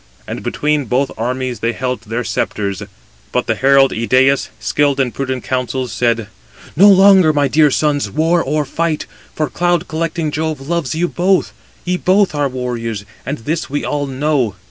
And 0.27 0.41
between 0.41 0.85
both 0.85 1.11
armies 1.15 1.59
they 1.59 1.73
held 1.73 2.01
their 2.01 2.23
sceptres, 2.23 2.81
but 3.31 3.45
the 3.45 3.53
herald 3.53 3.91
Idæus, 3.91 4.47
skilled 4.59 4.99
in 4.99 5.11
prudent 5.11 5.43
counsels, 5.43 5.91
said: 5.91 6.25
"No 6.75 6.89
longer, 6.89 7.31
my 7.31 7.47
dear 7.47 7.69
sons, 7.69 8.09
war 8.09 8.41
or 8.43 8.65
fight, 8.65 9.05
for 9.35 9.47
cloud 9.47 9.87
collecting 9.87 10.31
Jove 10.31 10.59
loves 10.59 10.95
you 10.95 11.07
both: 11.07 11.53
ye 11.85 11.97
both 11.97 12.33
are 12.33 12.49
warriors, 12.49 13.05
and 13.27 13.37
this 13.45 13.69
we 13.69 13.85
all 13.85 14.07
know. 14.07 14.55